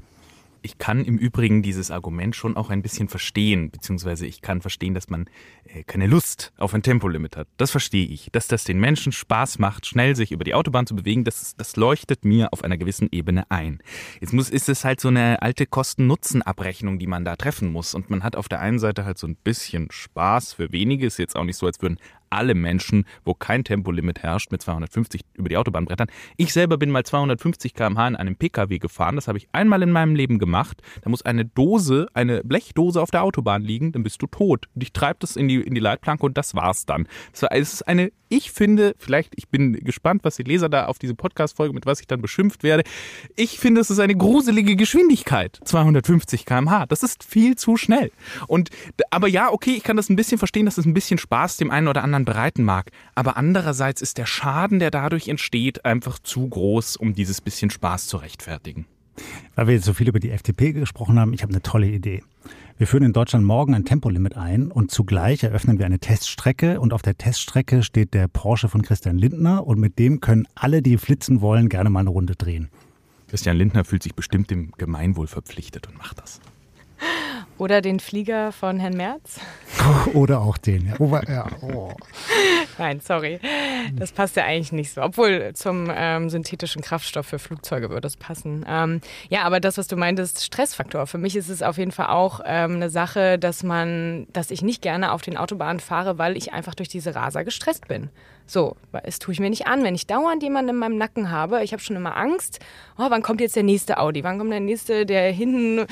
[0.62, 4.94] Ich kann im Übrigen dieses Argument schon auch ein bisschen verstehen, beziehungsweise ich kann verstehen,
[4.94, 5.26] dass man
[5.64, 7.48] äh, keine Lust auf ein Tempolimit hat.
[7.56, 8.28] Das verstehe ich.
[8.32, 11.76] Dass das den Menschen Spaß macht, schnell sich über die Autobahn zu bewegen, das, das
[11.76, 13.80] leuchtet mir auf einer gewissen Ebene ein.
[14.20, 17.94] Jetzt muss, ist es halt so eine alte Kosten-Nutzen-Abrechnung, die man da treffen muss.
[17.94, 21.06] Und man hat auf der einen Seite halt so ein bisschen Spaß für wenige.
[21.06, 21.98] Ist jetzt auch nicht so, als würden
[22.32, 26.08] alle Menschen, wo kein Tempolimit herrscht, mit 250 über die Autobahn brettern.
[26.36, 29.16] Ich selber bin mal 250 km/h in einem Pkw gefahren.
[29.16, 30.82] Das habe ich einmal in meinem Leben gemacht.
[31.02, 34.66] Da muss eine Dose, eine Blechdose auf der Autobahn liegen, dann bist du tot.
[34.74, 37.06] Dich treibt es in die, in die Leitplanke und das war's dann.
[37.32, 41.14] Es ist eine, ich finde, vielleicht, ich bin gespannt, was die Leser da auf diese
[41.14, 42.82] Podcast-Folge, mit was ich dann beschimpft werde.
[43.36, 45.60] Ich finde, es ist eine gruselige Geschwindigkeit.
[45.64, 46.86] 250 km/h.
[46.86, 48.10] Das ist viel zu schnell.
[48.46, 48.70] Und,
[49.10, 51.70] aber ja, okay, ich kann das ein bisschen verstehen, dass es ein bisschen Spaß dem
[51.70, 52.90] einen oder anderen man bereiten mag.
[53.14, 58.06] Aber andererseits ist der Schaden, der dadurch entsteht, einfach zu groß, um dieses bisschen Spaß
[58.06, 58.86] zu rechtfertigen.
[59.54, 62.22] Weil wir jetzt so viel über die FDP gesprochen haben, ich habe eine tolle Idee.
[62.78, 66.92] Wir führen in Deutschland morgen ein Tempolimit ein und zugleich eröffnen wir eine Teststrecke und
[66.92, 70.96] auf der Teststrecke steht der Porsche von Christian Lindner und mit dem können alle, die
[70.96, 72.70] flitzen wollen, gerne mal eine Runde drehen.
[73.28, 76.40] Christian Lindner fühlt sich bestimmt dem Gemeinwohl verpflichtet und macht das.
[77.58, 79.38] Oder den Flieger von Herrn Merz.
[80.14, 80.94] Oder auch den, ja.
[80.98, 81.46] Oh, ja.
[81.62, 81.90] Oh.
[82.78, 83.40] Nein, sorry.
[83.96, 85.02] Das passt ja eigentlich nicht so.
[85.02, 88.64] Obwohl zum ähm, synthetischen Kraftstoff für Flugzeuge würde es passen.
[88.68, 91.06] Ähm, ja, aber das, was du meintest, Stressfaktor.
[91.06, 94.62] Für mich ist es auf jeden Fall auch ähm, eine Sache, dass man, dass ich
[94.62, 98.10] nicht gerne auf den Autobahnen fahre, weil ich einfach durch diese Raser gestresst bin.
[98.46, 101.62] So, es tue ich mir nicht an, wenn ich dauernd jemanden in meinem Nacken habe.
[101.62, 102.58] Ich habe schon immer Angst.
[102.98, 104.24] Oh, wann kommt jetzt der nächste Audi?
[104.24, 105.86] Wann kommt der nächste, der hinten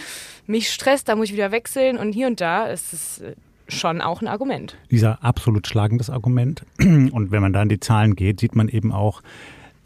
[0.46, 1.08] mich stresst?
[1.08, 3.34] Da muss ich wieder wechseln und hier und da ist es äh,
[3.70, 4.76] schon auch ein Argument.
[4.90, 6.64] Dieser absolut schlagendes Argument.
[6.78, 9.22] Und wenn man da in die Zahlen geht, sieht man eben auch,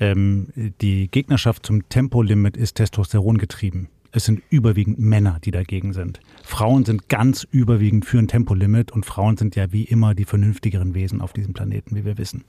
[0.00, 0.48] ähm,
[0.80, 3.88] die Gegnerschaft zum Tempolimit ist Testosteron getrieben.
[4.10, 6.20] Es sind überwiegend Männer, die dagegen sind.
[6.44, 10.94] Frauen sind ganz überwiegend für ein Tempolimit und Frauen sind ja wie immer die vernünftigeren
[10.94, 12.44] Wesen auf diesem Planeten, wie wir wissen.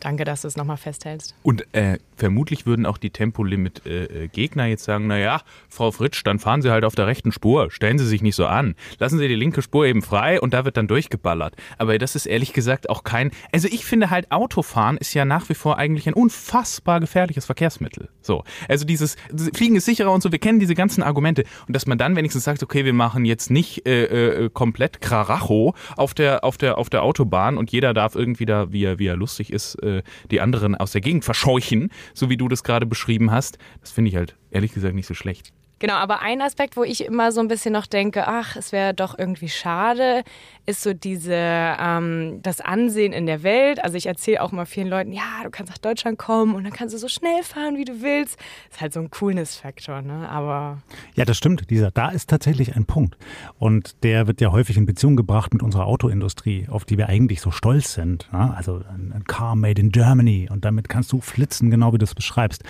[0.00, 1.34] Danke, dass du es nochmal festhältst.
[1.42, 6.62] Und äh, vermutlich würden auch die Tempolimit-Gegner äh, jetzt sagen, naja, Frau Fritsch, dann fahren
[6.62, 8.74] Sie halt auf der rechten Spur, stellen Sie sich nicht so an.
[8.98, 11.56] Lassen Sie die linke Spur eben frei und da wird dann durchgeballert.
[11.78, 13.32] Aber das ist ehrlich gesagt auch kein...
[13.52, 18.08] Also ich finde halt, Autofahren ist ja nach wie vor eigentlich ein unfassbar gefährliches Verkehrsmittel.
[18.22, 19.16] So, also dieses
[19.54, 21.44] Fliegen ist sicherer und so, wir kennen diese ganzen Argumente.
[21.66, 25.74] Und dass man dann wenigstens sagt, okay, wir machen jetzt nicht äh, äh, komplett Kraracho
[25.96, 29.06] auf der, auf, der, auf der Autobahn und jeder darf irgendwie da, wie er, wie
[29.06, 32.86] er lustig ist, äh, die anderen aus der Gegend verscheuchen, so wie du das gerade
[32.86, 33.58] beschrieben hast.
[33.80, 35.52] Das finde ich halt ehrlich gesagt nicht so schlecht.
[35.78, 38.94] Genau, aber ein Aspekt, wo ich immer so ein bisschen noch denke, ach, es wäre
[38.94, 40.24] doch irgendwie schade,
[40.66, 43.82] ist so diese ähm, das Ansehen in der Welt.
[43.82, 46.72] Also ich erzähle auch mal vielen Leuten, ja, du kannst nach Deutschland kommen und dann
[46.72, 48.38] kannst du so schnell fahren, wie du willst.
[48.70, 50.28] Ist halt so ein Coolness-Faktor, ne?
[50.28, 50.78] Aber
[51.14, 51.70] ja, das stimmt.
[51.70, 53.16] Dieser, da ist tatsächlich ein Punkt
[53.58, 57.40] und der wird ja häufig in Beziehung gebracht mit unserer Autoindustrie, auf die wir eigentlich
[57.40, 58.28] so stolz sind.
[58.32, 58.54] Ne?
[58.56, 62.14] Also ein Car made in Germany und damit kannst du flitzen, genau wie du es
[62.14, 62.62] beschreibst.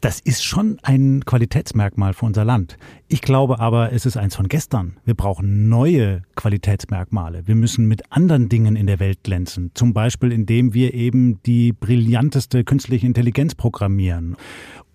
[0.00, 2.76] Das ist schon ein Qualitätsmerkmal für unser unser Land.
[3.08, 4.96] Ich glaube aber, es ist eins von gestern.
[5.04, 7.46] Wir brauchen neue Qualitätsmerkmale.
[7.46, 9.70] Wir müssen mit anderen Dingen in der Welt glänzen.
[9.74, 14.36] Zum Beispiel, indem wir eben die brillanteste künstliche Intelligenz programmieren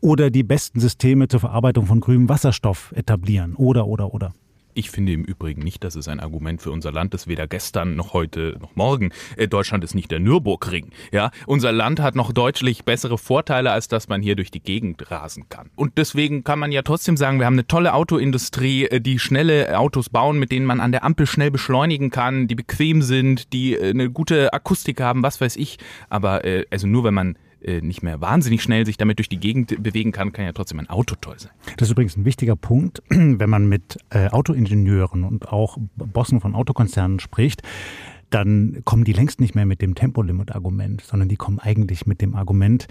[0.02, 4.34] oder die besten Systeme zur Verarbeitung von grünem Wasserstoff etablieren oder, oder, oder.
[4.78, 7.96] Ich finde im Übrigen nicht, dass es ein Argument für unser Land ist, weder gestern
[7.96, 9.12] noch heute noch morgen.
[9.36, 10.92] Äh, Deutschland ist nicht der Nürburgring.
[11.12, 15.10] Ja, unser Land hat noch deutlich bessere Vorteile, als dass man hier durch die Gegend
[15.10, 15.72] rasen kann.
[15.76, 19.80] Und deswegen kann man ja trotzdem sagen, wir haben eine tolle Autoindustrie, äh, die schnelle
[19.80, 23.74] Autos bauen, mit denen man an der Ampel schnell beschleunigen kann, die bequem sind, die
[23.74, 25.80] äh, eine gute Akustik haben, was weiß ich.
[26.08, 27.38] Aber also nur wenn man
[27.68, 30.80] äh, nicht mehr wahnsinnig schnell sich damit durch die Gegend bewegen kann, kann ja trotzdem
[30.80, 31.52] ein Auto toll sein.
[31.78, 36.56] Das ist übrigens ein wichtiger Punkt, wenn man mit äh, Autoingenieuren und auch Bossen von
[36.56, 37.62] Autokonzernen spricht
[38.30, 42.36] dann kommen die längst nicht mehr mit dem Tempolimit-Argument, sondern die kommen eigentlich mit dem
[42.36, 42.88] Argument,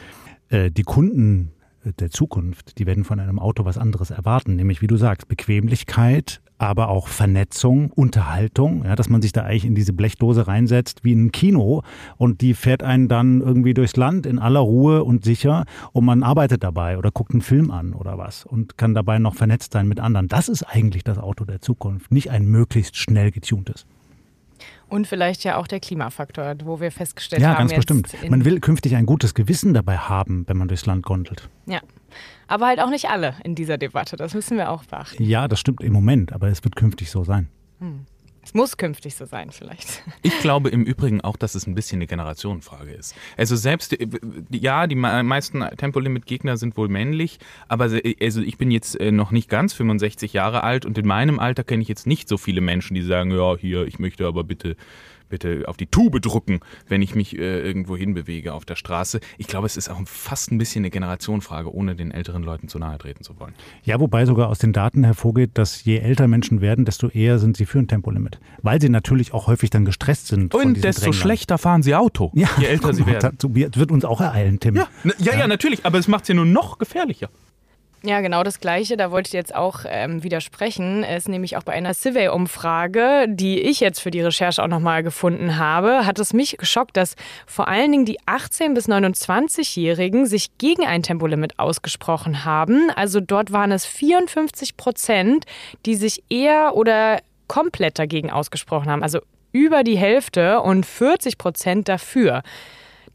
[0.48, 1.52] äh, die Kunden
[2.00, 6.40] der Zukunft, die werden von einem Auto was anderes erwarten, nämlich wie du sagst, Bequemlichkeit,
[6.58, 11.14] aber auch Vernetzung, Unterhaltung, ja, dass man sich da eigentlich in diese Blechdose reinsetzt wie
[11.14, 11.82] ein Kino
[12.16, 16.22] und die fährt einen dann irgendwie durchs Land in aller Ruhe und sicher und man
[16.22, 19.88] arbeitet dabei oder guckt einen Film an oder was und kann dabei noch vernetzt sein
[19.88, 20.28] mit anderen.
[20.28, 23.86] Das ist eigentlich das Auto der Zukunft, nicht ein möglichst schnell getuntes.
[24.88, 27.54] Und vielleicht ja auch der Klimafaktor, wo wir festgestellt ja, haben.
[27.54, 28.30] Ja, ganz bestimmt.
[28.30, 31.48] Man will künftig ein gutes Gewissen dabei haben, wenn man durchs Land gondelt.
[31.66, 31.80] Ja.
[32.48, 34.16] Aber halt auch nicht alle in dieser Debatte.
[34.16, 35.22] Das müssen wir auch beachten.
[35.22, 37.48] Ja, das stimmt im Moment, aber es wird künftig so sein.
[37.80, 38.06] Hm.
[38.46, 40.04] Es muss künftig so sein, vielleicht.
[40.22, 43.16] Ich glaube im Übrigen auch, dass es ein bisschen eine Generationenfrage ist.
[43.36, 44.06] Also selbst, äh,
[44.50, 47.90] ja, die meisten Tempolimit-Gegner sind wohl männlich, aber
[48.20, 51.64] also ich bin jetzt äh, noch nicht ganz 65 Jahre alt und in meinem Alter
[51.64, 54.76] kenne ich jetzt nicht so viele Menschen, die sagen, ja, hier, ich möchte aber bitte
[55.28, 59.20] bitte auf die Tube drücken, wenn ich mich äh, irgendwo hinbewege auf der Straße.
[59.38, 62.78] Ich glaube, es ist auch fast ein bisschen eine Generationenfrage, ohne den älteren Leuten zu
[62.78, 63.54] nahe treten zu wollen.
[63.84, 67.56] Ja, wobei sogar aus den Daten hervorgeht, dass je älter Menschen werden, desto eher sind
[67.56, 68.38] sie für ein Tempolimit.
[68.62, 70.54] Weil sie natürlich auch häufig dann gestresst sind.
[70.54, 71.12] Und desto Dränglern.
[71.20, 73.36] schlechter fahren sie Auto, ja, je älter sie werden.
[73.38, 74.76] Das wird uns auch ereilen, Tim.
[74.76, 77.28] Ja, ja, ja, ja natürlich, aber es macht ja nur noch gefährlicher.
[78.02, 78.96] Ja, genau das Gleiche.
[78.96, 81.02] Da wollte ich jetzt auch ähm, widersprechen.
[81.02, 85.02] Es ist nämlich auch bei einer Survey-Umfrage, die ich jetzt für die Recherche auch nochmal
[85.02, 90.56] gefunden habe, hat es mich geschockt, dass vor allen Dingen die 18- bis 29-Jährigen sich
[90.58, 92.90] gegen ein Tempolimit ausgesprochen haben.
[92.94, 95.46] Also dort waren es 54 Prozent,
[95.84, 99.02] die sich eher oder komplett dagegen ausgesprochen haben.
[99.02, 99.20] Also
[99.52, 102.42] über die Hälfte und 40 Prozent dafür.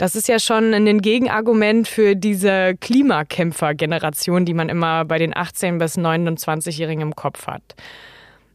[0.02, 5.78] Das ist ja schon ein Gegenargument für diese Klimakämpfer-Generation, die man immer bei den 18-
[5.78, 7.62] bis 29-Jährigen im Kopf hat.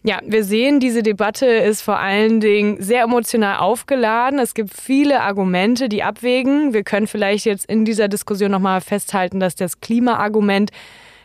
[0.03, 4.41] Ja, wir sehen, diese Debatte ist vor allen Dingen sehr emotional aufgeladen.
[4.41, 6.75] Es gibt viele Argumente, die abwägen.
[6.75, 10.73] Wir können vielleicht jetzt in dieser Diskussion nochmal festhalten, dass das Klimaargument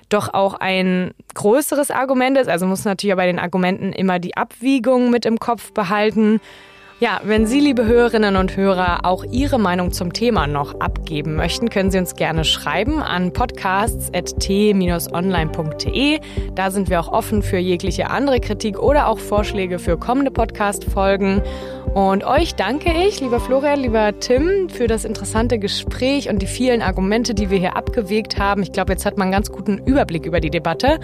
[0.10, 2.48] doch auch ein größeres Argument ist.
[2.48, 6.40] Also muss natürlich bei den Argumenten immer die Abwiegung mit im Kopf behalten.
[7.02, 11.72] Ja, wenn Sie, liebe Hörerinnen und Hörer, auch Ihre Meinung zum Thema noch abgeben möchten,
[11.72, 16.20] können Sie uns gerne schreiben an podcasts.t-online.de.
[16.54, 21.42] Da sind wir auch offen für jegliche andere Kritik oder auch Vorschläge für kommende Podcast-Folgen.
[21.96, 26.84] Und euch danke ich, lieber Florian, lieber Tim, für das interessante Gespräch und die vielen
[26.84, 28.62] Argumente, die wir hier abgewegt haben.
[28.62, 31.00] Ich glaube, jetzt hat man einen ganz guten Überblick über die Debatte.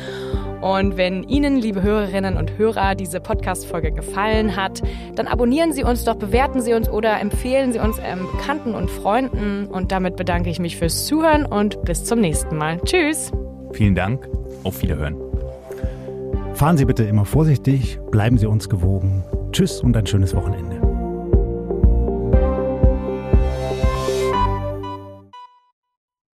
[0.61, 4.81] Und wenn Ihnen, liebe Hörerinnen und Hörer, diese Podcast-Folge gefallen hat,
[5.15, 8.89] dann abonnieren Sie uns doch, bewerten Sie uns oder empfehlen Sie uns ähm, Bekannten und
[8.89, 9.67] Freunden.
[9.67, 12.79] Und damit bedanke ich mich fürs Zuhören und bis zum nächsten Mal.
[12.85, 13.31] Tschüss.
[13.73, 14.27] Vielen Dank.
[14.63, 15.15] Auf Wiederhören.
[16.53, 19.23] Fahren Sie bitte immer vorsichtig, bleiben Sie uns gewogen.
[19.51, 20.86] Tschüss und ein schönes Wochenende.